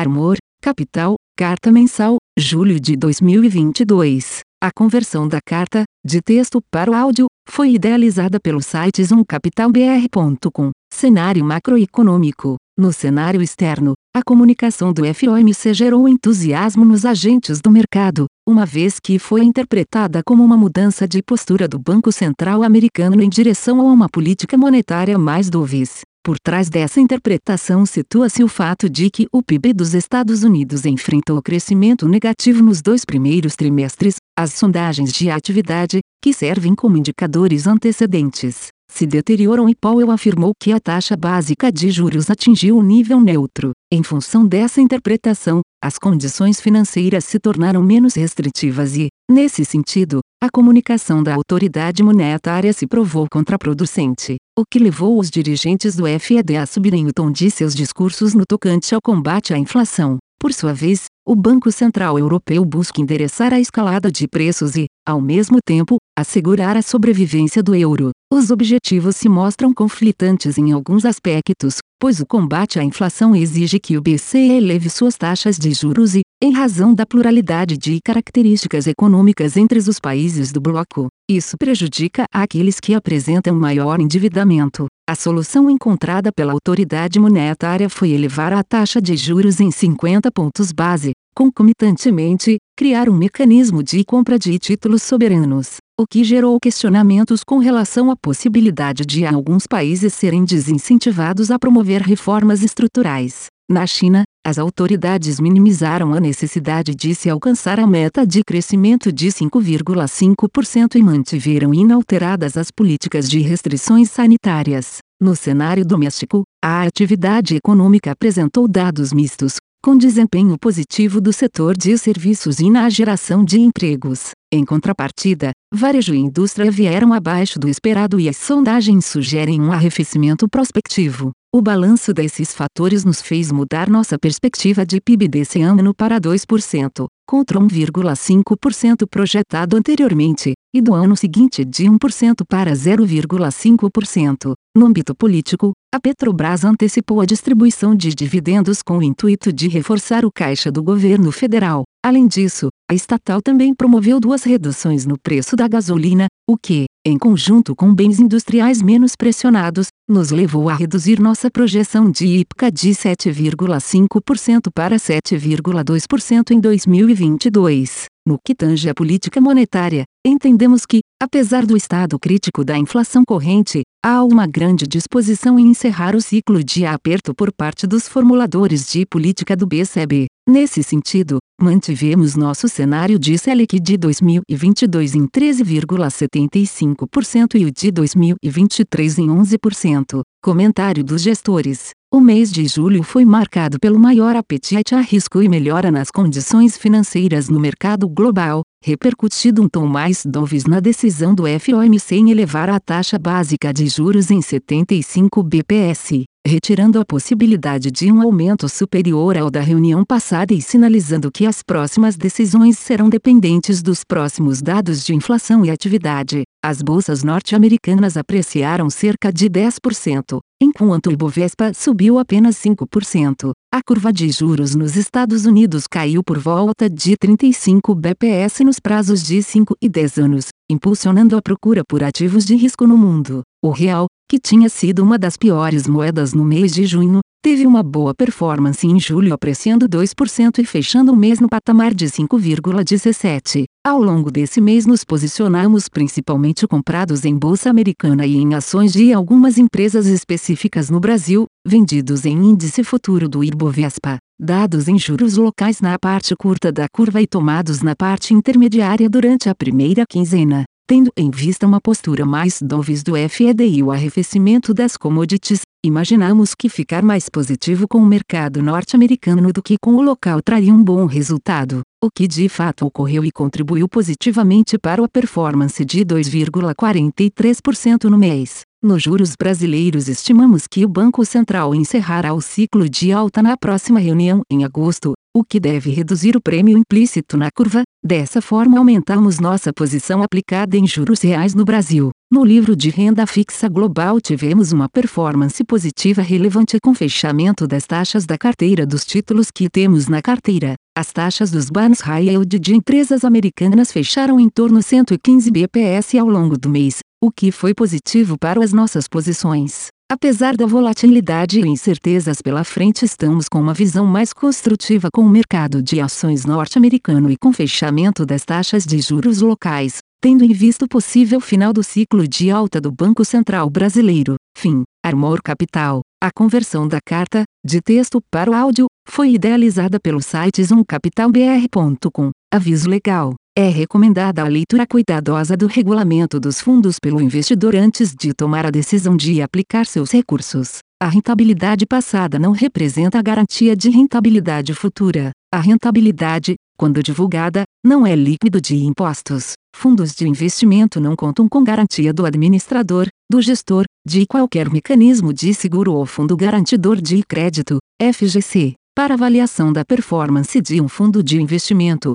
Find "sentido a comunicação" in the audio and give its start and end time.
49.64-51.22